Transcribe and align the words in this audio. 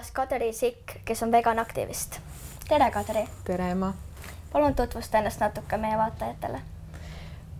külas 0.00 0.12
Kadri 0.12 0.52
Sikk, 0.52 1.04
kes 1.04 1.22
on 1.22 1.32
veganaktivist. 1.32 2.20
tere, 2.68 2.90
Kadri. 2.90 3.28
tere, 3.44 3.70
Emma. 3.70 3.92
palun 4.52 4.74
tutvusta 4.74 5.18
ennast 5.18 5.40
natuke 5.40 5.76
meie 5.76 5.96
vaatajatele. 5.98 6.60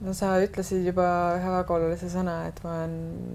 no 0.00 0.14
sa 0.14 0.38
ütlesid 0.41 0.87
juba 0.87 1.05
ühe 1.37 1.50
väga 1.52 1.74
olulise 1.74 2.09
sõna, 2.09 2.46
et 2.48 2.62
ma 2.64 2.70
olen 2.70 2.95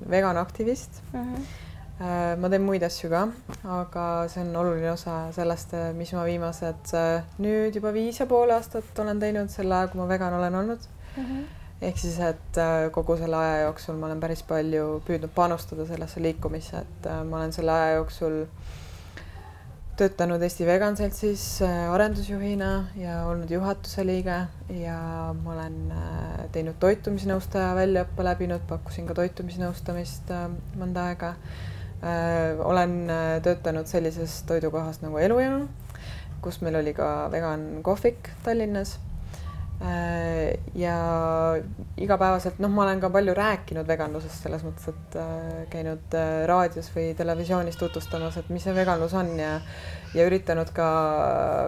veganaktivist 0.10 1.02
mm. 1.14 1.36
-hmm. 1.36 2.40
ma 2.42 2.50
teen 2.50 2.62
muid 2.62 2.84
asju 2.84 3.10
ka, 3.10 3.28
aga 3.64 4.28
see 4.28 4.42
on 4.42 4.56
oluline 4.56 4.92
osa 4.92 5.32
sellest, 5.32 5.76
mis 5.94 6.14
ma 6.14 6.24
viimased 6.26 6.94
äh, 6.94 7.24
nüüd 7.38 7.76
juba 7.76 7.94
viis 7.94 8.20
ja 8.20 8.26
pool 8.26 8.50
aastat 8.50 9.00
olen 9.00 9.20
teinud 9.20 9.50
selle 9.50 9.76
aja, 9.76 9.88
kui 9.88 10.02
ma 10.02 10.08
vegan 10.08 10.34
olen 10.34 10.56
olnud 10.56 10.80
mm. 11.18 11.24
-hmm 11.24 11.46
ehk 11.82 11.98
siis, 11.98 12.20
et 12.20 12.58
äh, 12.58 12.92
kogu 12.92 13.18
selle 13.18 13.36
aja 13.38 13.62
jooksul 13.62 13.96
ma 14.00 14.06
olen 14.08 14.20
päris 14.20 14.42
palju 14.44 15.02
püüdnud 15.06 15.30
panustada 15.36 15.86
sellesse 15.86 16.22
liikumisse, 16.22 16.78
et 16.78 17.06
äh, 17.06 17.24
ma 17.24 17.38
olen 17.38 17.54
selle 17.54 17.72
aja 17.72 17.94
jooksul 17.96 18.46
töötanud 20.00 20.44
Eesti 20.44 20.66
Vegan 20.68 20.98
Seltsis 21.00 21.44
äh, 21.64 21.86
arendusjuhina 21.94 22.72
ja 23.00 23.22
olnud 23.30 23.52
juhatuse 23.52 24.06
liige 24.08 24.40
ja 24.82 24.98
ma 25.44 25.54
olen 25.54 25.78
teinud 26.56 26.78
toitumisnõustaja 26.82 27.72
väljaõppe 27.78 28.28
läbinud, 28.28 28.66
pakkusin 28.68 29.08
ka 29.08 29.16
toitumisnõustamist 29.22 30.36
mõnda 30.80 31.10
aega. 31.12 31.34
olen 32.66 33.08
töötanud 33.42 33.88
sellises 33.88 34.44
toidukohas 34.46 35.00
nagu 35.02 35.18
Elujõu, 35.18 35.64
kus 36.44 36.62
meil 36.62 36.76
oli 36.84 36.94
ka 36.94 37.32
vegan 37.32 37.82
kohvik 37.84 38.30
Tallinnas 38.44 38.98
Äh, 38.98 39.05
ja 40.76 40.96
igapäevaselt, 41.98 42.58
noh, 42.60 42.72
ma 42.72 42.84
olen 42.84 43.00
ka 43.04 43.10
palju 43.14 43.34
rääkinud 43.38 43.88
veganlusest 43.88 44.46
selles 44.46 44.64
mõttes, 44.66 44.90
et 44.92 45.18
äh, 45.22 45.62
käinud 45.72 46.16
äh, 46.18 46.32
raadios 46.50 46.90
või 46.96 47.14
televisioonis 47.18 47.78
tutvustamas, 47.80 48.38
et 48.40 48.50
mis 48.54 48.66
see 48.66 48.76
veganlus 48.76 49.14
on 49.18 49.32
ja 49.40 49.60
ja 50.16 50.26
üritanud 50.30 50.70
ka 50.76 50.88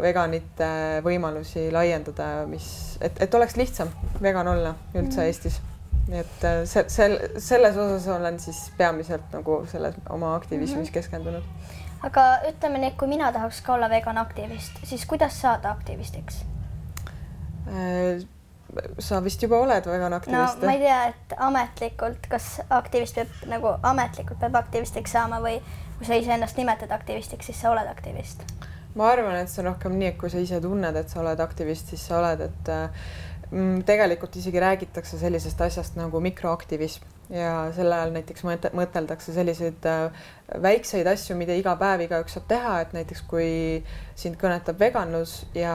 veganite 0.03 0.67
võimalusi 1.03 1.67
laiendada, 1.73 2.45
mis, 2.47 2.67
et, 3.03 3.19
et 3.23 3.33
oleks 3.35 3.57
lihtsam 3.59 3.91
vegan 4.23 4.47
olla 4.47 4.71
üldse 4.93 5.19
mm. 5.19 5.25
Eestis. 5.27 5.61
nii 6.07 6.21
et 6.23 6.45
see, 6.71 6.85
sel, 6.87 7.17
selles 7.43 7.75
osas 7.75 8.07
olen 8.15 8.39
siis 8.39 8.61
peamiselt 8.77 9.33
nagu 9.35 9.65
selles 9.67 9.97
oma 10.09 10.35
aktivismis 10.35 10.77
mm 10.77 10.83
-hmm. 10.83 10.93
keskendunud. 10.93 11.43
aga 12.07 12.27
ütleme 12.49 12.77
nii, 12.77 12.93
et 12.93 12.97
kui 12.97 13.07
mina 13.07 13.31
tahaks 13.31 13.61
ka 13.61 13.73
olla 13.73 13.89
vegan 13.89 14.17
aktivist, 14.17 14.79
siis 14.83 15.05
kuidas 15.05 15.41
saada 15.41 15.71
aktivistiks? 15.71 16.45
Äh, 17.67 18.25
sa 18.99 19.19
vist 19.23 19.41
juba 19.43 19.59
oled 19.63 19.85
vegan 19.87 20.13
aktivist? 20.13 20.61
no 20.61 20.67
ma 20.67 20.73
ei 20.75 20.81
tea, 20.81 20.97
et 21.11 21.35
ametlikult, 21.39 22.27
kas 22.31 22.57
aktivist 22.69 23.15
peab 23.15 23.45
nagu 23.49 23.73
ametlikult 23.87 24.41
peab 24.41 24.57
aktivistiks 24.59 25.15
saama 25.15 25.39
või 25.43 25.55
kui 25.97 26.09
sa 26.09 26.19
iseennast 26.19 26.59
nimetad 26.59 26.91
aktivistiks, 26.91 27.47
siis 27.47 27.61
sa 27.61 27.71
oled 27.71 27.87
aktivist? 27.87 28.43
ma 28.97 29.11
arvan, 29.13 29.39
et 29.39 29.51
see 29.51 29.61
on 29.63 29.71
rohkem 29.71 29.95
nii, 29.97 30.11
et 30.11 30.19
kui 30.19 30.29
sa 30.33 30.41
ise 30.43 30.59
tunned, 30.61 30.99
et 30.99 31.09
sa 31.09 31.21
oled 31.23 31.39
aktivist, 31.43 31.93
siis 31.93 32.03
sa 32.09 32.19
oled, 32.19 32.43
et 32.47 32.71
mm, 33.51 33.83
tegelikult 33.87 34.35
isegi 34.41 34.63
räägitakse 34.63 35.19
sellisest 35.21 35.61
asjast 35.67 35.99
nagu 35.99 36.21
mikroaktivism 36.27 37.16
ja 37.33 37.53
sel 37.75 37.91
ajal 37.91 38.13
näiteks 38.15 38.45
mõteldakse 38.47 39.33
selliseid 39.35 39.85
äh, 39.89 40.25
väikseid 40.63 41.07
asju, 41.11 41.35
mida 41.39 41.55
iga 41.57 41.73
päev 41.79 42.05
igaüks 42.05 42.37
saab 42.37 42.47
teha, 42.47 42.75
et 42.83 42.93
näiteks 42.95 43.23
kui 43.27 43.49
sind 44.15 44.39
kõnetab 44.39 44.79
veganlus 44.79 45.41
ja 45.57 45.73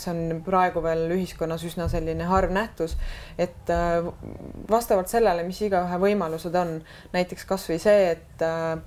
see 0.00 0.12
on 0.14 0.42
praegu 0.46 0.82
veel 0.84 1.04
ühiskonnas 1.18 1.64
üsna 1.68 1.88
selline 1.92 2.28
harv 2.30 2.54
nähtus, 2.54 2.96
et 3.36 3.72
äh, 3.72 4.00
vastavalt 4.70 5.12
sellele, 5.12 5.44
mis 5.48 5.60
igaühe 5.66 6.00
võimalused 6.06 6.56
on, 6.58 6.78
näiteks 7.12 7.48
kasvõi 7.48 7.80
see, 7.82 8.12
et 8.16 8.32
Äh, 8.42 8.78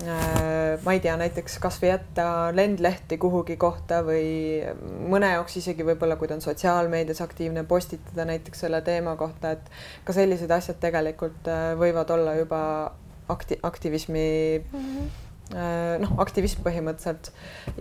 ma 0.00 0.92
ei 0.94 1.00
tea, 1.02 1.16
näiteks 1.20 1.58
kasvõi 1.60 1.90
jätta 1.90 2.26
lendlehti 2.56 3.18
kuhugi 3.20 3.56
kohta 3.60 4.00
või 4.06 4.62
mõne 5.10 5.32
jaoks 5.34 5.58
isegi 5.60 5.84
võib-olla, 5.84 6.16
kui 6.16 6.30
ta 6.30 6.38
on 6.38 6.44
sotsiaalmeedias 6.44 7.20
aktiivne, 7.24 7.66
postitada 7.68 8.24
näiteks 8.30 8.64
selle 8.64 8.80
teema 8.86 9.16
kohta, 9.20 9.56
et 9.58 9.72
ka 10.04 10.16
sellised 10.16 10.50
asjad 10.56 10.78
tegelikult 10.80 11.50
äh, 11.50 11.72
võivad 11.80 12.14
olla 12.16 12.36
juba 12.38 12.60
akti-, 13.28 13.60
aktivismi 13.66 14.28
mm 14.60 14.86
-hmm 14.86 15.10
Äh, 15.10 15.29
noh, 15.50 16.12
aktivism 16.22 16.62
põhimõtteliselt 16.62 17.30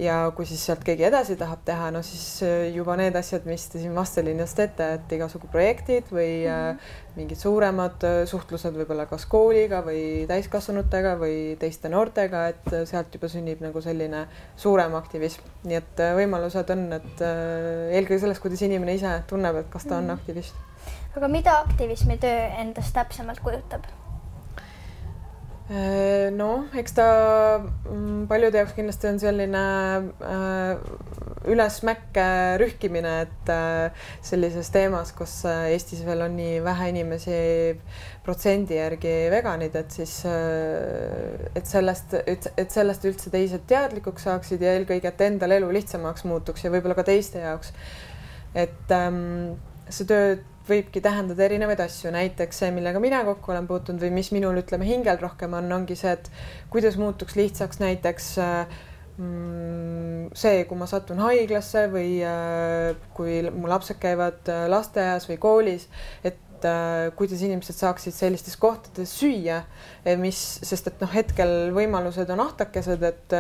ja 0.02 0.16
kui 0.36 0.48
siis 0.50 0.62
sealt 0.66 0.82
keegi 0.86 1.06
edasi 1.06 1.36
tahab 1.38 1.62
teha, 1.68 1.90
no 1.94 2.02
siis 2.06 2.42
äh, 2.46 2.70
juba 2.74 2.96
need 3.00 3.16
asjad, 3.20 3.46
mis 3.50 3.68
te 3.70 3.82
siin 3.82 3.94
Vastseliinas 3.98 4.56
teete, 4.58 4.88
et 4.98 5.14
igasugu 5.20 5.50
projektid 5.52 6.10
või 6.10 6.46
mm 6.46 6.56
-hmm. 6.56 6.96
mingid 7.20 7.38
suuremad 7.38 8.06
suhtlused 8.32 8.74
võib-olla 8.74 9.06
kas 9.10 9.26
kooliga 9.30 9.84
või 9.86 10.26
täiskasvanutega 10.28 11.16
või 11.22 11.58
teiste 11.60 11.90
noortega, 11.90 12.48
et 12.48 12.74
sealt 12.90 13.14
juba 13.14 13.28
sünnib 13.30 13.62
nagu 13.62 13.82
selline 13.82 14.26
suurem 14.56 14.96
aktivism, 14.96 15.42
nii 15.64 15.78
et 15.78 16.04
võimalused 16.16 16.74
on, 16.74 16.94
et 16.94 17.22
eelkõige 17.22 18.20
selles, 18.20 18.40
kuidas 18.40 18.62
inimene 18.62 18.94
ise 18.94 19.22
tunneb, 19.28 19.56
et 19.56 19.70
kas 19.70 19.86
ta 19.86 19.98
on 19.98 20.04
mm 20.04 20.10
-hmm. 20.10 20.14
aktivist. 20.14 20.56
aga 21.18 21.28
mida 21.28 21.60
aktivismi 21.60 22.18
töö 22.18 22.46
endast 22.58 22.94
täpsemalt 22.94 23.40
kujutab? 23.40 23.99
Äh, 25.70 26.32
noh, 26.34 26.64
eks 26.74 26.96
ta 26.98 27.04
mm, 27.62 28.24
paljude 28.30 28.58
jaoks 28.58 28.74
kindlasti 28.74 29.06
on 29.06 29.20
selline 29.22 29.60
äh, 30.26 30.80
ülesmäkke 31.54 32.26
rühkimine, 32.58 33.12
et 33.28 33.52
äh, 33.54 34.08
sellises 34.26 34.72
teemas, 34.74 35.14
kus 35.14 35.36
Eestis 35.46 36.02
veel 36.08 36.26
on 36.26 36.34
nii 36.40 36.58
vähe 36.66 36.90
inimesi 36.90 37.38
protsendi 38.26 38.80
järgi 38.80 39.14
veganid, 39.30 39.78
et 39.78 39.94
siis 39.94 40.16
et 40.26 41.70
sellest, 41.70 42.18
et 42.26 42.74
sellest 42.74 43.06
üldse 43.06 43.30
teised 43.34 43.70
teadlikuks 43.70 44.26
saaksid 44.26 44.66
ja 44.66 44.74
eelkõige, 44.74 45.14
et 45.14 45.26
endal 45.30 45.54
elu 45.60 45.70
lihtsamaks 45.78 46.26
muutuks 46.26 46.66
ja 46.66 46.74
võib-olla 46.74 46.98
ka 46.98 47.06
teiste 47.14 47.46
jaoks. 47.46 47.76
et 48.58 48.90
ähm, 48.98 49.54
see 49.86 50.10
töö 50.10 50.40
võibki 50.70 51.02
tähendada 51.04 51.46
erinevaid 51.46 51.82
asju, 51.84 52.12
näiteks 52.16 52.64
see, 52.64 52.74
millega 52.76 53.02
mina 53.04 53.24
kokku 53.28 53.54
olen 53.54 53.68
puutunud 53.70 54.04
või 54.06 54.14
mis 54.20 54.32
minul, 54.36 54.62
ütleme, 54.62 54.88
hingel 54.88 55.20
rohkem 55.22 55.58
on, 55.58 55.72
ongi 55.80 55.98
see, 56.00 56.14
et 56.16 56.30
kuidas 56.74 57.00
muutuks 57.02 57.36
lihtsaks 57.40 57.82
näiteks 57.82 58.30
mm, 59.20 60.30
see, 60.38 60.64
kui 60.70 60.80
ma 60.80 60.88
satun 60.90 61.22
haiglasse 61.24 61.88
või 61.94 62.20
äh, 62.26 62.94
kui 63.18 63.42
mu 63.54 63.70
lapsed 63.72 64.00
käivad 64.02 64.50
äh, 64.52 64.66
lasteaias 64.72 65.28
või 65.30 65.40
koolis, 65.42 65.88
et 66.24 66.68
äh, 66.68 67.10
kuidas 67.20 67.44
inimesed 67.46 67.78
saaksid 67.78 68.16
sellistes 68.16 68.58
kohtades 68.60 69.14
süüa, 69.20 69.64
mis, 70.20 70.40
sest 70.66 70.92
et 70.92 71.02
noh, 71.04 71.12
hetkel 71.14 71.74
võimalused 71.76 72.30
on 72.36 72.46
ahtakesed, 72.48 73.08
et 73.14 73.40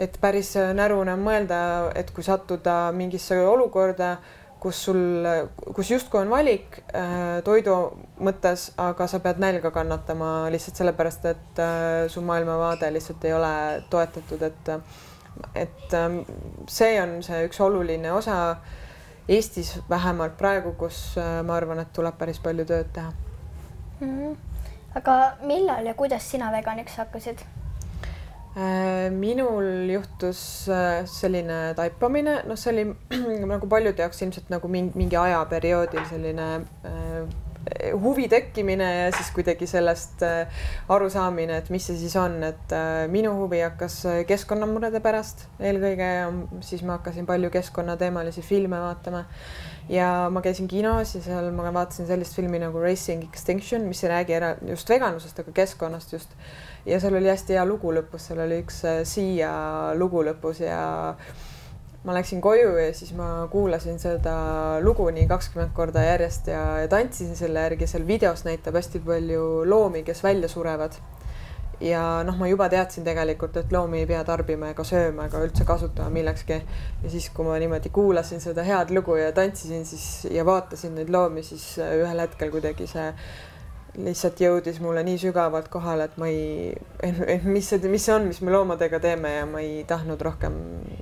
et 0.00 0.14
päris 0.16 0.54
närune 0.56 1.12
on 1.12 1.20
mõelda, 1.20 1.56
et 1.98 2.08
kui 2.14 2.24
sattuda 2.24 2.86
mingisse 2.96 3.36
olukorda 3.44 4.14
kus 4.60 4.84
sul, 4.84 5.26
kus 5.74 5.90
justkui 5.90 6.20
on 6.20 6.30
valik 6.30 6.80
äh, 6.94 7.40
toidu 7.44 7.76
mõttes, 8.20 8.70
aga 8.80 9.06
sa 9.08 9.20
pead 9.24 9.40
nälga 9.40 9.70
kannatama 9.74 10.50
lihtsalt 10.52 10.82
sellepärast, 10.82 11.24
et 11.30 11.62
äh, 11.62 12.08
su 12.12 12.20
maailmavaade 12.24 12.92
lihtsalt 12.92 13.24
ei 13.24 13.32
ole 13.36 13.54
toetatud, 13.90 14.42
et 14.42 14.74
et 15.54 15.94
äh, 15.94 16.20
see 16.68 17.00
on 17.02 17.22
see 17.24 17.46
üks 17.48 17.60
oluline 17.64 18.12
osa 18.12 18.36
Eestis 19.30 19.76
vähemalt 19.90 20.36
praegu, 20.38 20.72
kus 20.78 21.14
äh, 21.20 21.40
ma 21.46 21.56
arvan, 21.56 21.78
et 21.78 21.92
tuleb 21.94 22.16
päris 22.18 22.40
palju 22.42 22.66
tööd 22.66 22.92
teha 22.92 23.12
mm. 24.00 24.12
-hmm. 24.18 24.36
aga 24.98 25.16
millal 25.42 25.86
ja 25.86 25.94
kuidas 25.94 26.30
sina 26.30 26.52
veganiks 26.52 26.96
hakkasid? 26.96 27.44
Äh, 28.56 29.10
minul 29.10 29.86
juhtus 29.92 30.66
äh, 30.68 31.06
selline 31.06 31.72
taipamine, 31.78 32.40
noh, 32.48 32.56
see 32.58 32.72
oli 32.72 32.84
nagu 33.52 33.68
paljude 33.70 34.02
jaoks 34.02 34.24
ilmselt 34.26 34.50
nagu 34.50 34.66
mingi, 34.66 34.90
mingi 34.98 35.18
ajaperioodil 35.20 36.02
selline 36.10 36.48
äh, 36.82 37.20
huvi 38.02 38.28
tekkimine 38.28 38.86
ja 38.94 39.08
siis 39.12 39.30
kuidagi 39.34 39.66
sellest 39.68 40.22
äh, 40.22 40.62
arusaamine, 40.88 41.58
et 41.60 41.70
mis 41.70 41.86
see 41.86 41.98
siis 42.00 42.14
on, 42.16 42.38
et 42.46 42.72
äh, 42.74 43.04
minu 43.12 43.34
huvi 43.36 43.60
hakkas 43.64 43.98
keskkonnamurede 44.28 45.02
pärast. 45.04 45.46
Eelkõige 45.60 46.08
ja 46.08 46.30
siis 46.64 46.84
ma 46.86 46.98
hakkasin 46.98 47.28
palju 47.28 47.50
keskkonnateemalisi 47.52 48.44
filme 48.46 48.80
vaatama. 48.80 49.24
Ja 49.90 50.28
ma 50.30 50.42
käisin 50.44 50.68
kinos 50.70 51.16
ja 51.16 51.20
seal 51.24 51.50
ma 51.52 51.72
vaatasin 51.74 52.06
sellist 52.06 52.36
filmi 52.38 52.60
nagu 52.62 52.78
Racing 52.80 53.24
Extinction, 53.26 53.88
mis 53.90 54.04
ei 54.04 54.12
räägi 54.12 54.36
ära 54.38 54.54
just 54.68 54.88
veganlusest, 54.88 55.42
aga 55.42 55.54
keskkonnast 55.56 56.12
just. 56.14 56.36
Ja 56.86 57.00
seal 57.00 57.16
oli 57.18 57.28
hästi 57.28 57.58
hea 57.58 57.64
lugu 57.68 57.92
lõpus, 57.92 58.30
seal 58.30 58.44
oli 58.46 58.62
üks 58.62 58.84
äh, 58.88 59.02
Siia 59.08 59.52
lugu 59.98 60.22
lõpus 60.24 60.62
ja 60.64 60.80
ma 62.04 62.14
läksin 62.16 62.40
koju 62.40 62.76
ja 62.80 62.92
siis 62.96 63.12
ma 63.12 63.46
kuulasin 63.52 63.98
seda 64.00 64.34
lugu 64.80 65.04
nii 65.12 65.26
kakskümmend 65.28 65.74
korda 65.76 66.04
järjest 66.06 66.48
ja, 66.48 66.62
ja 66.80 66.88
tantsisin 66.88 67.36
selle 67.36 67.66
järgi, 67.66 67.88
seal 67.90 68.06
videos 68.08 68.46
näitab 68.46 68.78
hästi 68.80 69.02
palju 69.04 69.66
loomi, 69.68 70.02
kes 70.06 70.22
välja 70.24 70.48
surevad. 70.48 70.96
ja 71.80 72.00
noh, 72.24 72.36
ma 72.36 72.48
juba 72.48 72.68
teadsin 72.68 73.04
tegelikult, 73.04 73.56
et 73.56 73.70
loomi 73.72 74.02
ei 74.02 74.06
pea 74.08 74.20
tarbima 74.24 74.68
ega 74.72 74.84
sööma 74.84 75.28
ega 75.28 75.40
üldse 75.44 75.64
kasutama 75.68 76.08
millekski. 76.16 76.62
ja 77.04 77.12
siis, 77.12 77.28
kui 77.36 77.44
ma 77.44 77.58
niimoodi 77.60 77.92
kuulasin 77.92 78.40
seda 78.40 78.64
head 78.64 78.96
lugu 78.96 79.16
ja 79.20 79.32
tantsisin 79.36 79.84
siis 79.86 80.26
ja 80.30 80.44
vaatasin 80.48 80.96
neid 80.96 81.12
loomi, 81.12 81.44
siis 81.44 81.74
ühel 81.84 82.24
hetkel 82.24 82.52
kuidagi 82.56 82.88
see 82.88 83.12
lihtsalt 83.98 84.40
jõudis 84.40 84.78
mulle 84.82 85.02
nii 85.06 85.18
sügavalt 85.18 85.68
kohale, 85.72 86.06
et 86.06 86.16
ma 86.20 86.28
ei, 86.30 86.74
mis 87.44 87.70
see, 87.72 87.80
mis 87.90 88.04
see 88.06 88.14
on, 88.14 88.28
mis 88.30 88.40
me 88.44 88.52
loomadega 88.54 89.00
teeme 89.02 89.32
ja 89.34 89.46
ma 89.50 89.62
ei 89.64 89.82
tahtnud 89.88 90.20
rohkem 90.22 90.54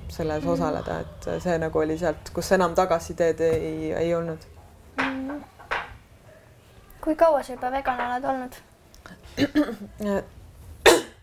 selles 0.09 0.43
mm. 0.43 0.49
osaleda, 0.55 0.99
et 1.05 1.29
see 1.43 1.57
nagu 1.61 1.83
oli 1.83 1.97
sealt, 2.01 2.31
kus 2.33 2.51
enam 2.57 2.73
tagasiteed 2.77 3.43
ei, 3.45 3.93
ei 3.93 4.15
olnud 4.17 4.47
mm.. 5.03 5.37
kui 7.03 7.15
kaua 7.19 7.43
sa 7.45 7.53
juba 7.53 7.71
vegan 7.77 8.03
oled 8.07 8.29
olnud? 8.33 8.59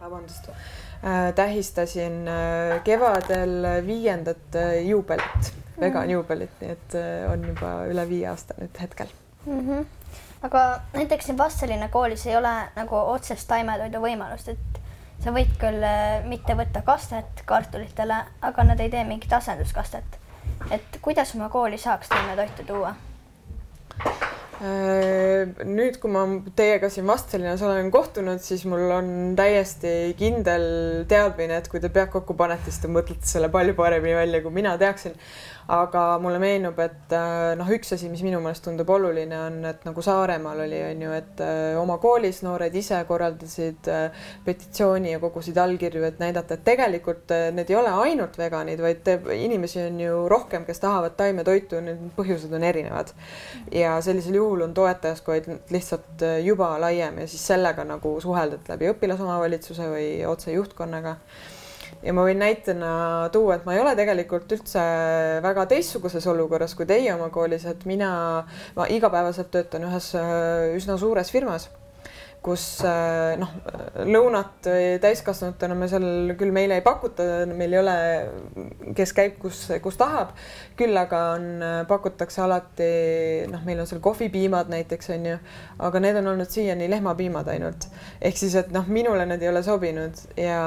vabandust 0.01 0.49
äh,, 0.49 1.35
tähistasin 1.35 2.29
äh, 2.31 2.79
kevadel 2.87 3.87
viiendat 3.87 4.55
äh, 4.55 4.87
juubelit, 4.87 5.53
vegan 5.81 6.07
mm. 6.07 6.15
juubelit, 6.15 6.59
nii 6.63 6.75
et 6.79 6.99
äh, 7.01 7.31
on 7.33 7.47
juba 7.51 7.77
üle 7.91 8.09
viie 8.09 8.31
aasta 8.31 8.55
nüüd 8.61 8.83
hetkel 8.87 9.11
mm. 9.47 9.61
-hmm 9.61 9.87
aga 10.47 10.81
näiteks 10.95 11.27
siin 11.27 11.39
Vastseliina 11.39 11.89
koolis 11.89 12.27
ei 12.27 12.37
ole 12.37 12.53
nagu 12.77 12.97
otsest 12.97 13.49
taimetoidu 13.51 14.01
võimalust, 14.03 14.53
et 14.53 14.81
sa 15.25 15.33
võid 15.35 15.53
küll 15.61 15.83
äh, 15.87 16.23
mitte 16.29 16.55
võtta 16.59 16.83
kastet 16.87 17.43
kartulitele, 17.49 18.23
aga 18.51 18.69
nad 18.71 18.81
ei 18.81 18.93
tee 18.93 19.05
mingit 19.09 19.33
asenduskastet. 19.33 20.21
et 20.71 20.99
kuidas 21.03 21.35
oma 21.35 21.49
kooli 21.49 21.79
saaks 21.79 22.09
taimetoitu 22.09 22.67
tuua? 22.73 22.95
Äh, 24.57 25.51
nüüd, 25.69 25.99
kui 26.01 26.09
ma 26.09 26.23
teiega 26.57 26.89
siin 26.89 27.05
Vastselinnas 27.09 27.61
olen 27.67 27.91
kohtunud, 27.93 28.41
siis 28.41 28.63
mul 28.65 28.89
on 28.89 29.11
täiesti 29.37 30.15
kindel 30.17 31.05
teadmine, 31.11 31.59
et 31.61 31.69
kui 31.69 31.83
te 31.83 31.91
pead 31.93 32.09
kokku 32.15 32.33
panete, 32.39 32.71
siis 32.71 32.81
te 32.81 32.89
mõtlete 32.89 33.29
selle 33.29 33.51
palju 33.53 33.77
paremini 33.77 34.17
välja, 34.17 34.41
kui 34.41 34.57
mina 34.57 34.73
teaksin 34.81 35.19
aga 35.69 36.03
mulle 36.23 36.39
meenub, 36.41 36.79
et 36.79 37.13
äh, 37.13 37.53
noh, 37.59 37.69
üks 37.75 37.91
asi, 37.93 38.09
mis 38.09 38.23
minu 38.25 38.39
meelest 38.41 38.65
tundub 38.65 38.89
oluline, 38.95 39.37
on, 39.37 39.59
et 39.69 39.85
nagu 39.85 40.05
Saaremaal 40.07 40.63
oli, 40.65 40.79
on 40.89 41.05
ju, 41.05 41.13
et 41.19 41.43
äh, 41.45 41.77
oma 41.77 41.99
koolis 42.01 42.41
noored 42.47 42.75
ise 42.79 43.03
korraldasid 43.09 43.91
petitsiooni 44.47 45.13
ja 45.13 45.21
kogusid 45.21 45.59
allkirju, 45.61 46.07
et 46.07 46.23
näidata, 46.23 46.57
et 46.57 46.65
tegelikult 46.65 47.35
need 47.53 47.75
ei 47.75 47.77
ole 47.77 47.93
ainult 48.07 48.39
veganid, 48.41 48.81
vaid 48.81 49.05
teeb, 49.05 49.29
inimesi 49.37 49.83
on 49.85 50.01
ju 50.01 50.25
rohkem, 50.33 50.65
kes 50.65 50.81
tahavad 50.81 51.19
taimetoitu, 51.19 51.83
need 51.85 52.09
põhjused 52.17 52.57
on 52.57 52.65
erinevad. 52.65 53.13
ja 53.75 53.99
sellisel 54.01 54.39
juhul 54.39 54.46
on 54.67 54.75
toetajaskond 54.75 55.71
lihtsalt 55.75 56.25
juba 56.45 56.75
laiem 56.81 57.23
ja 57.23 57.29
siis 57.31 57.45
sellega 57.47 57.85
nagu 57.87 58.17
suheldad 58.23 58.69
läbi 58.71 58.91
õpilasomavalitsuse 58.93 59.91
või 59.93 60.09
otse 60.29 60.55
juhtkonnaga. 60.55 61.17
Ja 62.03 62.13
ma 62.13 62.27
võin 62.27 62.39
näitena 62.39 62.91
tuua, 63.33 63.57
et 63.57 63.65
ma 63.67 63.75
ei 63.75 63.81
ole 63.81 63.95
tegelikult 63.99 64.53
üldse 64.53 64.83
väga 65.43 65.65
teistsuguses 65.71 66.27
olukorras 66.31 66.75
kui 66.77 66.87
teie 66.87 67.15
oma 67.15 67.31
koolis, 67.35 67.65
et 67.67 67.87
mina, 67.89 68.11
ma 68.77 68.87
igapäevaselt 68.93 69.51
töötan 69.55 69.87
ühes 69.89 70.13
äh, 70.19 70.77
üsna 70.77 70.99
suures 71.01 71.31
firmas 71.33 71.71
kus 72.47 72.65
äh, 72.87 73.35
noh, 73.41 73.51
lõunat 74.07 74.69
täiskasvanutena 75.03 75.75
me 75.79 75.89
seal 75.91 76.07
küll 76.39 76.55
meile 76.55 76.79
ei 76.79 76.85
pakuta, 76.87 77.27
meil 77.51 77.75
ei 77.75 77.81
ole, 77.81 77.97
kes 78.97 79.13
käib, 79.17 79.37
kus, 79.43 79.65
kus 79.83 79.99
tahab. 79.99 80.33
küll 80.79 80.97
aga 80.97 81.23
on, 81.35 81.49
pakutakse 81.89 82.43
alati 82.45 82.89
noh, 83.51 83.65
meil 83.67 83.83
on 83.83 83.91
seal 83.91 84.03
kohvipiimad 84.05 84.71
näiteks 84.71 85.13
on 85.17 85.29
ju, 85.33 85.37
aga 85.89 86.03
need 86.05 86.21
on 86.23 86.33
olnud 86.35 86.51
siiani 86.53 86.89
lehmapiimad 86.93 87.51
ainult. 87.53 87.89
ehk 88.21 88.39
siis, 88.39 88.55
et 88.63 88.73
noh, 88.75 88.87
minule 88.87 89.27
need 89.27 89.43
ei 89.43 89.51
ole 89.51 89.65
sobinud 89.67 90.25
ja 90.41 90.63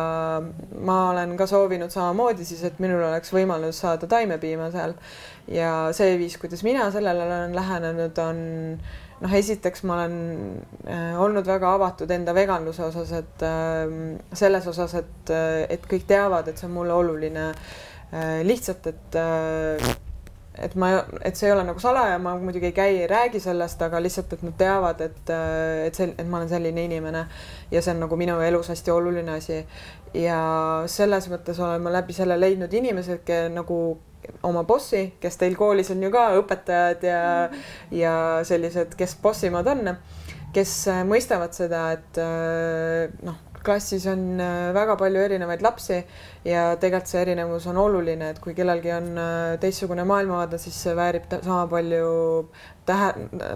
ma 0.76 1.00
olen 1.10 1.38
ka 1.40 1.48
soovinud 1.50 1.96
samamoodi 1.96 2.46
siis, 2.46 2.64
et 2.68 2.80
minul 2.84 3.08
oleks 3.08 3.34
võimalus 3.34 3.80
saada 3.86 4.10
taimepiima 4.10 4.72
seal 4.76 4.98
ja 5.50 5.74
see 5.96 6.18
viis, 6.20 6.38
kuidas 6.42 6.64
mina 6.66 6.90
sellele 6.94 7.26
olen 7.26 7.56
lähenenud, 7.56 8.18
on 8.24 8.42
noh, 9.20 9.36
esiteks 9.36 9.84
ma 9.88 10.00
olen 10.00 10.18
äh, 10.88 11.14
olnud 11.20 11.48
väga 11.48 11.74
avatud 11.78 12.12
enda 12.14 12.36
veganluse 12.36 12.86
osas, 12.88 13.14
et 13.20 13.46
äh, 13.46 13.86
selles 14.34 14.68
osas, 14.72 14.96
et, 15.02 15.32
äh, 15.36 15.64
et 15.76 15.88
kõik 15.90 16.08
teavad, 16.10 16.48
et 16.48 16.60
see 16.60 16.70
on 16.70 16.78
mulle 16.80 16.96
oluline 16.96 17.50
äh,. 17.50 18.40
lihtsalt, 18.48 18.88
et 18.90 19.18
et 20.60 20.74
ma, 20.76 20.90
et 21.24 21.38
see 21.38 21.48
ei 21.48 21.54
ole 21.54 21.64
nagu 21.64 21.80
salaja, 21.80 22.18
ma 22.20 22.34
muidugi 22.42 22.72
ei 22.72 22.76
käi, 22.76 22.96
ei 23.04 23.08
räägi 23.08 23.40
sellest, 23.40 23.80
aga 23.86 24.02
lihtsalt, 24.02 24.34
et 24.36 24.42
nad 24.44 24.58
teavad, 24.60 25.04
et, 25.06 25.32
et 25.86 25.96
see, 25.96 26.10
et 26.10 26.28
ma 26.28 26.40
olen 26.42 26.50
selline 26.52 26.84
inimene 26.90 27.22
ja 27.72 27.84
see 27.86 27.94
on 27.94 28.02
nagu 28.04 28.18
minu 28.20 28.40
elus 28.44 28.72
hästi 28.74 28.92
oluline 28.92 29.38
asi. 29.38 29.62
ja 30.18 30.40
selles 30.90 31.30
mõttes 31.32 31.62
olen 31.62 31.86
ma 31.86 31.94
läbi 31.94 32.18
selle 32.18 32.40
leidnud 32.40 32.74
inimesed, 32.74 33.30
nagu 33.54 33.80
oma 34.44 34.64
bossi, 34.64 35.14
kes 35.20 35.38
teil 35.38 35.56
koolis 35.60 35.92
on 35.92 36.04
ju 36.04 36.12
ka 36.14 36.30
õpetajad 36.40 37.06
ja 37.08 37.22
mm., 37.52 37.68
ja 38.00 38.14
sellised, 38.44 38.96
kes 38.98 39.18
bossimad 39.22 39.68
on, 39.68 39.96
kes 40.56 40.74
äh, 40.90 41.04
mõistavad 41.08 41.54
seda, 41.56 41.84
et 41.98 42.18
äh, 42.22 43.12
noh, 43.26 43.38
klassis 43.60 44.06
on 44.10 44.40
äh, 44.40 44.70
väga 44.74 44.96
palju 44.98 45.22
erinevaid 45.22 45.62
lapsi 45.62 46.00
ja 46.48 46.72
tegelikult 46.80 47.12
see 47.12 47.22
erinevus 47.26 47.68
on 47.70 47.78
oluline, 47.82 48.32
et 48.32 48.40
kui 48.42 48.56
kellelgi 48.58 48.94
on 48.96 49.10
teistsugune 49.62 50.06
maailmavaade, 50.08 50.58
siis 50.62 50.78
see 50.86 50.96
väärib 50.98 51.28
sama 51.44 51.66
palju 51.70 52.08
tähe, 52.88 53.12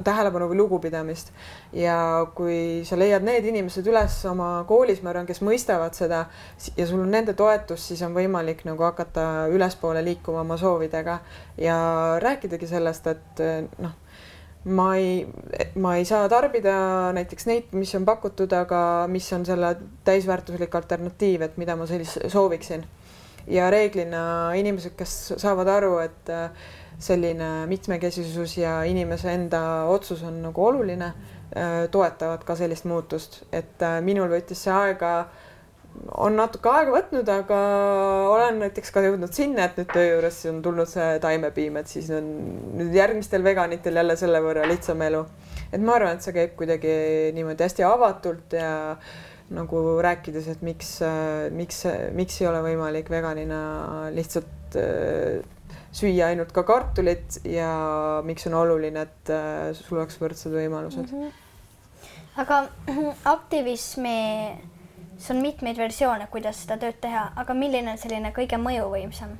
tähelepanu 0.05 0.49
või 0.51 0.59
lugupidamist. 0.59 1.31
ja 1.73 1.97
kui 2.35 2.83
sa 2.85 2.99
leiad 2.99 3.25
need 3.25 3.47
inimesed 3.49 3.87
üles 3.89 4.19
oma 4.29 4.51
koolis, 4.69 5.01
ma 5.01 5.13
arvan, 5.13 5.29
kes 5.29 5.41
mõistavad 5.41 5.97
seda 5.97 6.25
ja 6.77 6.87
sul 6.89 7.01
on 7.01 7.09
nende 7.15 7.33
toetus, 7.33 7.87
siis 7.87 8.03
on 8.05 8.13
võimalik 8.13 8.65
nagu 8.67 8.85
hakata 8.85 9.47
ülespoole 9.55 10.03
liikuma 10.05 10.43
oma 10.43 10.59
soovidega 10.61 11.19
ja 11.57 11.79
rääkidagi 12.21 12.69
sellest, 12.69 13.07
et 13.15 13.45
noh, 13.79 13.97
ma 14.65 14.95
ei, 14.95 15.25
ma 15.75 15.95
ei 15.99 16.05
saa 16.07 16.27
tarbida 16.31 16.75
näiteks 17.15 17.47
neid, 17.49 17.73
mis 17.75 17.91
on 17.97 18.05
pakutud, 18.07 18.51
aga 18.55 19.07
mis 19.11 19.27
on 19.35 19.45
selle 19.45 19.73
täisväärtuslik 20.07 20.75
alternatiiv, 20.75 21.43
et 21.43 21.57
mida 21.59 21.75
ma 21.75 21.87
sellist 21.89 22.23
sooviksin. 22.31 22.85
ja 23.47 23.67
reeglina 23.69 24.53
inimesed, 24.55 24.93
kes 24.95 25.33
saavad 25.37 25.67
aru, 25.67 25.97
et 25.99 26.29
äh, 26.31 26.49
selline 26.99 27.65
mitmekesisus 27.67 28.57
ja 28.57 28.83
inimese 28.87 29.33
enda 29.33 29.83
otsus 29.91 30.23
on 30.23 30.37
nagu 30.45 30.65
oluline, 30.65 31.09
äh, 31.51 31.89
toetavad 31.91 32.45
ka 32.47 32.55
sellist 32.55 32.85
muutust, 32.87 33.41
et 33.51 33.83
äh, 33.83 33.99
minul 34.01 34.31
võttis 34.31 34.63
see 34.63 34.71
aega, 34.71 35.27
on 36.13 36.37
natuke 36.37 36.69
aega 36.69 36.93
võtnud, 36.95 37.29
aga 37.29 37.59
olen 38.31 38.61
näiteks 38.63 38.93
ka 38.93 39.03
jõudnud 39.05 39.33
sinna, 39.35 39.67
et 39.67 39.77
nüüd 39.79 39.91
töö 39.93 40.05
juures 40.15 40.39
on 40.51 40.61
tulnud 40.65 40.89
see 40.89 41.19
taimepiim, 41.23 41.77
et 41.81 41.91
siis 41.91 42.09
on 42.13 42.31
nüüd 42.79 42.95
järgmistel 42.97 43.45
veganitel 43.45 44.01
jälle 44.01 44.17
selle 44.19 44.41
võrra 44.43 44.65
lihtsam 44.69 45.01
elu. 45.05 45.25
et 45.71 45.81
ma 45.81 45.97
arvan, 45.97 46.17
et 46.17 46.25
see 46.25 46.35
käib 46.35 46.57
kuidagi 46.59 46.95
niimoodi 47.37 47.65
hästi 47.65 47.85
avatult 47.87 48.57
ja 48.57 48.73
nagu 49.53 49.83
rääkides, 50.01 50.47
et 50.49 50.61
miks, 50.65 50.95
äh, 51.05 51.49
miks, 51.53 51.83
miks 52.13 52.41
ei 52.41 52.49
ole 52.49 52.63
võimalik 52.65 53.09
veganina 53.11 53.63
lihtsalt 54.15 54.77
süüa 55.93 56.31
ainult 56.31 56.53
ka 56.55 56.63
kartulit 56.65 57.39
ja 57.45 57.69
miks 58.25 58.47
on 58.49 58.57
oluline, 58.57 59.05
et 59.05 59.33
äh, 59.33 59.71
sul 59.77 59.99
oleks 60.01 60.17
võrdsed 60.21 60.53
võimalused 60.55 61.11
mm. 61.11 61.21
-hmm. 61.21 62.37
aga 62.41 62.61
aktivismi, 63.35 64.17
see 65.23 65.35
on 65.35 65.41
mitmeid 65.41 65.79
versioone, 65.79 66.27
kuidas 66.31 66.59
seda 66.65 66.77
tööd 66.81 66.99
teha, 67.03 67.29
aga 67.39 67.55
milline 67.55 67.93
on 67.95 67.99
selline 68.01 68.33
kõige 68.35 68.59
mõjuvõimsam, 68.59 69.33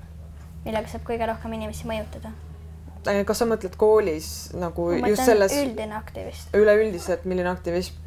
millega 0.64 0.92
saab 0.92 1.06
kõige 1.08 1.28
rohkem 1.28 1.56
inimesi 1.60 1.88
mõjutada? 1.90 2.32
Äh, 3.04 3.24
kas 3.28 3.42
sa 3.44 3.48
mõtled 3.50 3.76
koolis 3.80 4.28
nagu 4.56 4.94
ma 5.04 5.12
just 5.12 5.28
selles? 5.28 5.56
üldine 5.60 5.98
aktivism. 6.00 6.54
üleüldiselt, 6.56 7.26
milline 7.28 7.52
aktivism? 7.52 8.00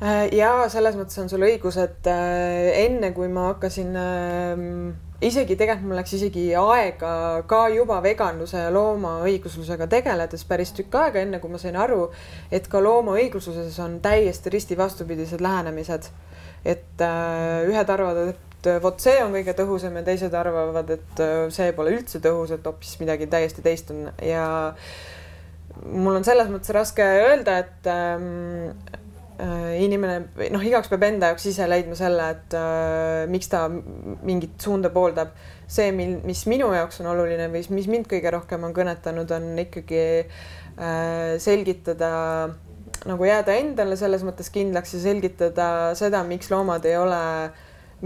Äh, 0.00 0.26
ja 0.36 0.54
selles 0.72 0.96
mõttes 0.96 1.20
on 1.20 1.28
sul 1.32 1.44
õigus, 1.44 1.76
et 1.80 2.08
enne 2.08 3.12
kui 3.16 3.28
ma 3.32 3.50
hakkasin 3.52 3.92
ähm, 4.00 4.94
isegi 5.24 5.56
tegelikult 5.56 5.88
mul 5.88 5.98
läks 6.00 6.14
isegi 6.18 6.44
aega 6.60 7.12
ka 7.48 7.60
juba 7.72 7.98
veganluse 8.04 8.66
ja 8.66 8.72
loomaõiguslusega 8.74 9.88
tegeledes 9.92 10.44
päris 10.48 10.74
tükk 10.76 10.98
aega, 11.00 11.22
enne 11.22 11.40
kui 11.40 11.52
ma 11.52 11.60
sain 11.60 11.76
aru, 11.80 12.10
et 12.52 12.68
ka 12.68 12.82
loomaõigusluses 12.84 13.78
on 13.84 13.98
täiesti 14.04 14.52
risti 14.52 14.76
vastupidised 14.78 15.40
lähenemised. 15.40 16.10
et 16.66 17.00
äh, 17.00 17.62
ühed 17.68 17.90
arvavad, 17.90 18.32
et 18.34 18.68
vot 18.82 18.98
see 18.98 19.20
on 19.22 19.30
kõige 19.30 19.52
tõhusam 19.54 19.94
ja 19.94 20.02
teised 20.02 20.34
arvavad, 20.34 20.90
et 20.90 21.20
äh, 21.22 21.46
see 21.54 21.72
pole 21.72 21.92
üldse 21.94 22.18
tõhus, 22.18 22.50
et 22.50 22.66
hoopis 22.66 22.96
midagi 22.98 23.28
täiesti 23.30 23.62
teist 23.62 23.92
on 23.94 24.08
ja 24.18 24.74
mul 25.86 26.16
on 26.16 26.26
selles 26.26 26.50
mõttes 26.50 26.74
raske 26.74 27.06
öelda, 27.06 27.60
et 27.62 27.86
ähm, 27.92 28.80
Äh, 28.96 29.05
inimene 29.36 30.30
või 30.36 30.48
noh, 30.52 30.62
igaüks 30.64 30.88
peab 30.88 31.02
enda 31.04 31.30
jaoks 31.32 31.44
ise 31.50 31.66
leidma 31.68 31.96
selle, 31.98 32.28
et 32.36 32.56
äh, 32.56 33.24
miks 33.28 33.50
ta 33.52 33.66
mingit 33.68 34.56
suunda 34.62 34.88
pooldab. 34.94 35.34
see, 35.68 35.90
mil, 35.92 36.20
mis 36.24 36.44
minu 36.46 36.70
jaoks 36.72 37.02
on 37.02 37.10
oluline 37.10 37.50
või 37.52 37.64
mis 37.74 37.88
mind 37.90 38.08
kõige 38.08 38.32
rohkem 38.32 38.64
on 38.64 38.72
kõnetanud, 38.76 39.32
on 39.36 39.58
ikkagi 39.60 40.02
äh, 40.24 41.36
selgitada 41.42 42.10
nagu 43.06 43.28
jääda 43.28 43.54
endale 43.60 43.96
selles 44.00 44.24
mõttes 44.24 44.48
kindlaks 44.54 44.94
ja 44.96 45.02
selgitada 45.04 45.68
seda, 45.98 46.22
miks 46.24 46.48
loomad 46.50 46.86
ei 46.88 46.96
ole, 46.96 47.22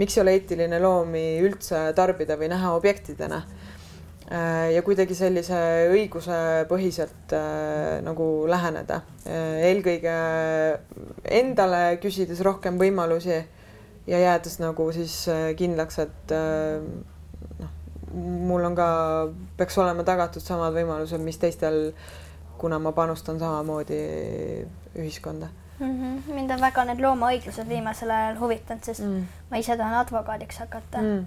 miks 0.01 0.17
ei 0.17 0.25
ole 0.25 0.35
eetiline 0.35 0.81
loomi 0.83 1.25
üldse 1.45 1.91
tarbida 1.95 2.35
või 2.37 2.51
näha 2.51 2.75
objektidena 2.75 3.45
ja 4.71 4.79
kuidagi 4.85 5.15
sellise 5.15 5.57
õigusepõhiselt 5.91 7.33
nagu 8.05 8.27
läheneda. 8.47 9.01
eelkõige 9.27 10.13
endale 11.25 11.97
küsides 12.01 12.41
rohkem 12.45 12.79
võimalusi 12.81 13.37
ja 14.07 14.19
jäädes 14.19 14.59
nagu 14.61 14.87
siis 14.95 15.25
kindlaks, 15.57 15.99
et 16.01 16.33
noh, 17.59 17.71
mul 18.49 18.65
on 18.65 18.75
ka, 18.75 18.87
peaks 19.57 19.77
olema 19.77 20.03
tagatud 20.07 20.43
samad 20.43 20.73
võimalused, 20.75 21.21
mis 21.21 21.37
teistel, 21.41 21.91
kuna 22.61 22.79
ma 22.81 22.91
panustan 22.97 23.39
samamoodi 23.39 24.01
ühiskonda 24.97 25.51
mm. 25.81 26.01
-hmm. 26.01 26.33
mind 26.33 26.51
on 26.51 26.61
väga 26.61 26.85
need 26.85 27.01
loomaõiglused 27.01 27.69
viimasel 27.69 28.11
ajal 28.11 28.39
huvitanud, 28.39 28.83
sest 28.83 29.05
mm. 29.05 29.23
ma 29.49 29.57
ise 29.57 29.77
tahan 29.77 29.97
advokaadiks 30.01 30.59
hakata 30.59 31.01
mm. 31.01 31.25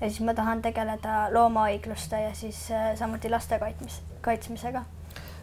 ja 0.00 0.08
siis 0.08 0.20
ma 0.20 0.34
tahan 0.34 0.62
tegeleda 0.62 1.28
loomaõigluste 1.32 2.22
ja 2.22 2.34
siis 2.34 2.70
äh, 2.70 2.96
samuti 2.98 3.30
laste 3.30 3.58
kaitsmis, 3.58 4.02
kaitsmisega 4.20 4.84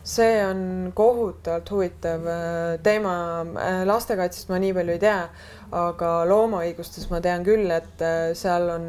see 0.04 0.38
on 0.46 0.62
kohutavalt 0.96 1.72
huvitav 1.72 2.28
äh, 2.28 2.78
teema. 2.84 3.16
Äh, 3.60 3.82
lastekaitsest 3.90 4.50
ma 4.50 4.62
nii 4.62 4.74
palju 4.78 4.96
ei 4.96 5.04
tea, 5.04 5.20
aga 5.76 6.14
loomaõigustes 6.30 7.10
ma 7.12 7.20
tean 7.22 7.44
küll, 7.46 7.70
et 7.70 8.02
seal 8.38 8.72
on 8.74 8.88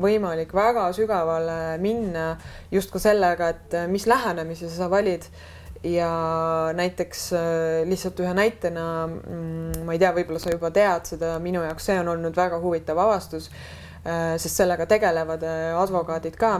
võimalik 0.00 0.52
väga 0.54 0.84
sügavale 0.94 1.80
minna 1.82 2.36
just 2.70 2.92
ka 2.94 3.02
sellega, 3.02 3.48
et 3.56 3.74
mis 3.90 4.06
lähenemise 4.06 4.70
sa 4.70 4.86
valid 4.92 5.26
ja 5.84 6.72
näiteks 6.74 7.32
äh, 7.32 7.40
lihtsalt 7.88 8.20
ühe 8.20 8.34
näitena, 8.34 9.06
mm, 9.06 9.84
ma 9.86 9.96
ei 9.96 9.98
tea, 10.02 10.12
võib-olla 10.14 10.42
sa 10.42 10.52
juba 10.52 10.70
tead 10.74 11.08
seda, 11.10 11.34
minu 11.42 11.62
jaoks 11.66 11.88
see 11.90 11.98
on 12.00 12.12
olnud 12.14 12.36
väga 12.38 12.60
huvitav 12.62 12.98
avastus, 13.02 13.50
äh, 14.06 14.34
sest 14.42 14.62
sellega 14.62 14.86
tegelevad 14.86 15.42
äh, 15.46 15.72
advokaadid 15.78 16.38
ka. 16.38 16.54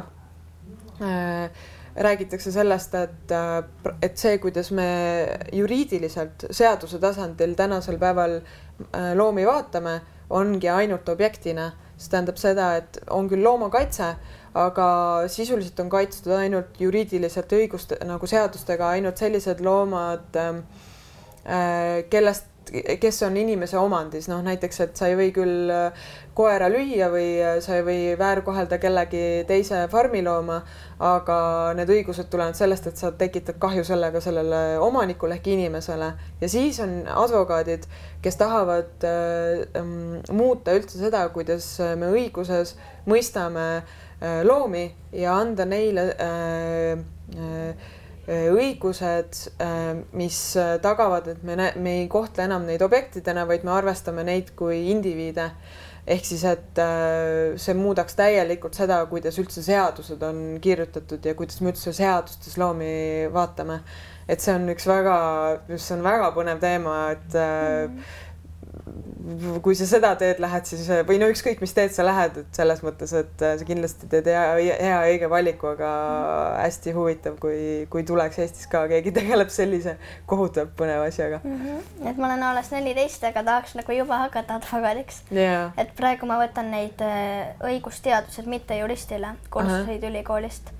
Räägitakse 1.96 2.52
sellest, 2.52 2.94
et, 2.94 3.32
et 4.02 4.16
see, 4.18 4.38
kuidas 4.40 4.70
me 4.72 4.86
juriidiliselt 5.52 6.46
seaduse 6.50 7.00
tasandil 7.02 7.52
tänasel 7.58 7.98
päeval 8.00 8.38
loomi 9.18 9.44
vaatame, 9.46 9.98
ongi 10.32 10.70
ainult 10.72 11.08
objektina, 11.12 11.72
see 11.96 12.14
tähendab 12.14 12.40
seda, 12.40 12.70
et 12.80 13.02
on 13.12 13.28
küll 13.28 13.44
loomakaitse 13.44 14.14
aga 14.54 14.86
sisuliselt 15.32 15.80
on 15.80 15.90
kaitstud 15.92 16.34
ainult 16.36 16.80
juriidiliselt 16.80 17.52
õiguste 17.56 17.96
nagu 18.04 18.28
seadustega 18.28 18.92
ainult 18.96 19.20
sellised 19.20 19.62
loomad, 19.64 20.28
ähm, 20.36 20.62
äh, 21.46 22.02
kellest, 22.12 22.51
kes 23.00 23.22
on 23.26 23.36
inimese 23.36 23.78
omandis, 23.80 24.28
noh 24.30 24.42
näiteks, 24.44 24.80
et 24.84 25.00
sa 25.00 25.08
ei 25.10 25.16
või 25.18 25.30
küll 25.34 25.72
äh, 25.72 26.04
koera 26.36 26.68
lüüa 26.72 27.08
või 27.12 27.26
äh, 27.42 27.56
sa 27.64 27.78
ei 27.78 27.86
või 27.86 27.98
väärkohelda 28.18 28.78
kellegi 28.82 29.24
teise 29.48 29.84
farmilooma, 29.92 30.60
aga 31.02 31.38
need 31.78 31.90
õigused 31.90 32.30
tulevad 32.32 32.58
sellest, 32.58 32.86
et 32.90 33.00
sa 33.00 33.10
tekitad 33.16 33.58
kahju 33.62 33.84
sellega 33.88 34.22
sellele 34.24 34.62
omanikule 34.82 35.40
ehk 35.40 35.50
inimesele. 35.54 36.12
Ja 36.40 36.52
siis 36.52 36.78
on 36.84 37.02
advokaadid, 37.08 37.88
kes 38.22 38.38
tahavad 38.40 39.08
äh, 39.08 39.82
muuta 40.30 40.76
üldse 40.78 41.02
seda, 41.02 41.26
kuidas 41.34 41.74
me 41.98 42.12
õiguses 42.14 42.76
mõistame 43.08 43.68
Äh, 44.22 44.44
loomi 44.46 44.84
ja 45.12 45.34
anda 45.34 45.64
neile 45.66 46.02
äh, 46.14 46.92
äh, 47.34 47.74
õigused, 48.28 49.38
mis 50.14 50.40
tagavad, 50.82 51.32
et 51.32 51.40
me, 51.42 51.56
me 51.74 51.94
ei 52.02 52.08
kohtle 52.10 52.44
enam 52.46 52.66
neid 52.68 52.82
objektidena, 52.84 53.46
vaid 53.48 53.64
me 53.66 53.72
arvestame 53.74 54.22
neid 54.26 54.52
kui 54.58 54.84
indiviide. 54.92 55.50
ehk 56.06 56.24
siis, 56.26 56.42
et 56.44 56.78
see 57.62 57.74
muudaks 57.78 58.16
täielikult 58.18 58.74
seda, 58.74 58.96
kuidas 59.06 59.36
üldse 59.38 59.62
seadused 59.62 60.22
on 60.26 60.58
kirjutatud 60.62 61.22
ja 61.26 61.34
kuidas 61.38 61.60
me 61.62 61.70
üldse 61.70 61.92
seadustes 61.94 62.58
loomi 62.58 63.28
vaatame. 63.32 63.80
et 64.28 64.40
see 64.40 64.54
on 64.54 64.68
üks 64.70 64.86
väga, 64.86 65.16
see 65.76 65.96
on 65.96 66.02
väga 66.06 66.30
põnev 66.34 66.60
teema, 66.62 67.10
et 67.10 67.34
mm 67.34 67.96
-hmm 67.98 68.30
kui 69.62 69.76
sa 69.78 69.86
seda 69.86 70.10
teed 70.18 70.40
lähed, 70.42 70.66
siis 70.68 70.88
või 71.06 71.18
no 71.20 71.28
ükskõik, 71.32 71.60
mis 71.62 71.72
teed 71.76 71.92
sa 71.94 72.04
lähed, 72.04 72.36
et 72.42 72.58
selles 72.58 72.82
mõttes, 72.84 73.12
et 73.16 73.44
sa 73.44 73.66
kindlasti 73.66 74.08
teed 74.10 74.28
hea, 74.28 74.74
hea 74.82 74.98
õige 75.12 75.30
valiku, 75.30 75.70
aga 75.72 75.92
hästi 76.58 76.94
huvitav, 76.96 77.38
kui, 77.42 77.86
kui 77.92 78.04
tuleks 78.08 78.40
Eestis 78.42 78.68
ka 78.72 78.84
keegi 78.90 79.14
tegeleb 79.14 79.52
sellise 79.54 79.96
kohutavalt 80.30 80.74
põneva 80.78 81.06
asjaga. 81.08 81.40
Mm. 81.44 81.62
-hmm. 81.62 82.10
et 82.10 82.20
ma 82.20 82.28
olen 82.28 82.42
alles 82.50 82.70
neliteist, 82.74 83.24
aga 83.30 83.44
tahaks 83.48 83.74
nagu 83.78 83.96
juba 83.96 84.18
hakata 84.26 84.60
advokaadiks. 84.60 85.22
Yeah.. 85.30 85.72
et 85.76 85.94
praegu 85.96 86.26
ma 86.26 86.38
võtan 86.42 86.70
neid 86.74 87.00
äh, 87.00 87.54
õigusteadused 87.62 88.46
mitte 88.46 88.78
juristile 88.78 89.36
kursuseid 89.50 90.04
ülikoolist. 90.10 90.72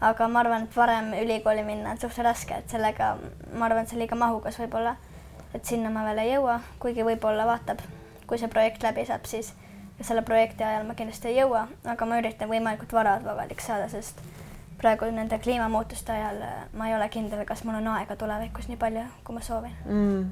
Aga 0.00 0.28
ma 0.28 0.40
arvan, 0.40 0.62
et 0.64 0.76
varem 0.76 1.12
ülikooli 1.12 1.62
minna 1.64 1.90
on 1.90 1.98
suhteliselt 2.00 2.24
raske, 2.24 2.54
et 2.56 2.70
sellega 2.70 3.16
ma 3.52 3.66
arvan, 3.66 3.84
et 3.84 3.90
see 3.90 3.98
liiga 4.00 4.16
mahukas 4.16 4.56
võib-olla 4.62 4.96
et 5.54 5.64
sinna 5.64 5.90
ma 5.90 6.04
veel 6.08 6.22
ei 6.24 6.34
jõua, 6.34 6.60
kuigi 6.82 7.06
võib-olla 7.06 7.46
vaatab, 7.46 7.82
kui 8.26 8.38
see 8.38 8.48
projekt 8.48 8.82
läbi 8.82 9.06
saab, 9.06 9.26
siis 9.26 9.52
selle 10.00 10.22
projekti 10.22 10.64
ajal 10.64 10.86
ma 10.88 10.94
kindlasti 10.96 11.28
ei 11.28 11.40
jõua, 11.40 11.66
aga 11.84 12.06
ma 12.08 12.20
üritan 12.20 12.48
võimalikult 12.48 12.92
vara 12.96 13.18
advokaadiks 13.18 13.66
saada, 13.68 13.88
sest 13.92 14.22
praegu 14.80 15.10
nende 15.12 15.38
kliimamuutuste 15.38 16.12
ajal 16.12 16.40
äh, 16.46 16.60
ma 16.72 16.88
ei 16.88 16.94
ole 16.96 17.08
kindel, 17.12 17.44
kas 17.48 17.64
mul 17.68 17.76
on 17.80 17.90
aega 17.94 18.16
tulevikus 18.16 18.68
nii 18.70 18.78
palju, 18.80 19.04
kui 19.24 19.36
ma 19.36 19.42
soovin 19.44 19.74
mm.. 19.84 20.30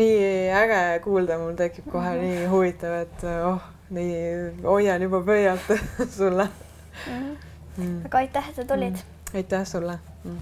nii 0.00 0.18
äge 0.60 0.82
kuulda, 1.06 1.38
mul 1.40 1.56
tekib 1.56 1.88
kohe 1.92 2.10
mm 2.10 2.20
-hmm. 2.20 2.34
nii 2.42 2.50
huvitav, 2.52 2.98
et 3.06 3.24
oh, 3.48 3.62
nii 3.90 4.18
hoian 4.66 5.02
juba 5.02 5.22
pöialt 5.24 5.72
sulle 6.18 6.44
mm. 6.44 7.14
-hmm. 7.14 7.36
Mm. 7.76 8.06
aga 8.06 8.18
aitäh, 8.18 8.48
et 8.48 8.56
sa 8.56 8.64
tulid 8.64 9.00
mm.. 9.00 9.36
aitäh 9.40 9.66
sulle 9.66 9.98
mm.. 10.24 10.38